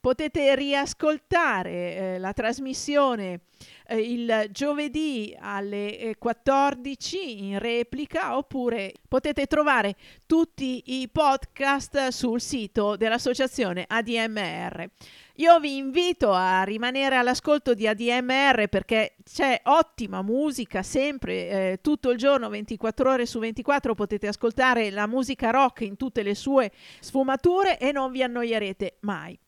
[0.00, 3.40] Potete riascoltare eh, la trasmissione
[3.92, 12.40] eh, il giovedì alle eh, 14 in replica oppure potete trovare tutti i podcast sul
[12.40, 14.88] sito dell'associazione ADMR.
[15.36, 22.10] Io vi invito a rimanere all'ascolto di ADMR perché c'è ottima musica sempre, eh, tutto
[22.10, 26.70] il giorno, 24 ore su 24 potete ascoltare la musica rock in tutte le sue
[27.00, 29.38] sfumature e non vi annoierete mai.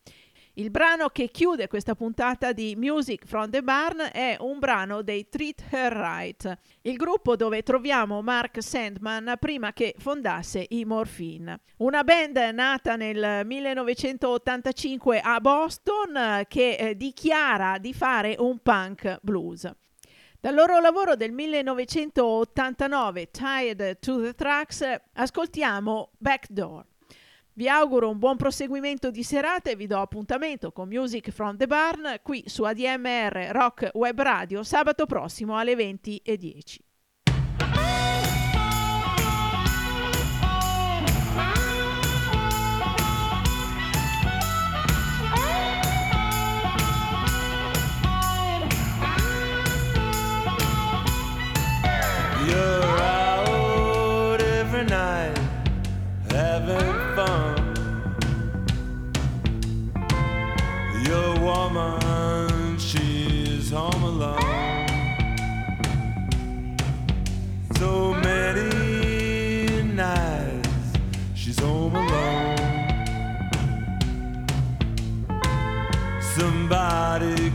[0.56, 5.28] Il brano che chiude questa puntata di Music from the Barn è un brano dei
[5.28, 11.59] Treat Her Right, il gruppo dove troviamo Mark Sandman prima che fondasse i Morphine.
[11.78, 19.68] Una band nata nel 1985 a Boston che eh, dichiara di fare un punk blues.
[20.39, 26.85] Dal loro lavoro del 1989, Tied to the Tracks, ascoltiamo Backdoor.
[27.56, 31.68] Vi auguro un buon proseguimento di serata e vi do appuntamento con Music from the
[31.68, 36.78] Barn qui su ADMR Rock Web Radio sabato prossimo alle 20.10.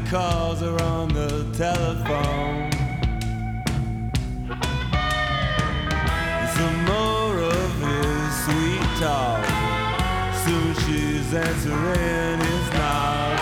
[0.09, 2.71] calls her on the telephone.
[6.57, 9.45] Some more of his sweet talk.
[10.43, 13.39] Soon she's answering his knock.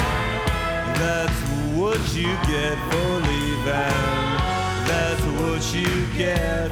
[1.00, 1.40] That's
[1.78, 4.28] what you get for leaving.
[4.92, 6.67] That's what you get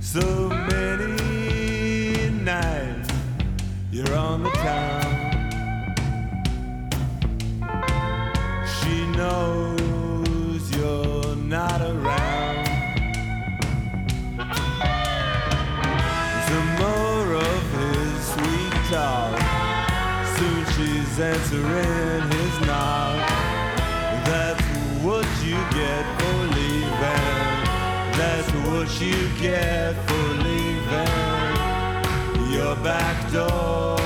[0.00, 3.10] So many nights
[3.90, 5.04] you're on the town.
[8.66, 12.66] She knows you're not around.
[16.48, 16.70] Some
[17.76, 19.38] his sweet talk.
[20.38, 22.31] Soon she's answering
[29.00, 31.12] you get for leaving.
[32.52, 34.01] Your back door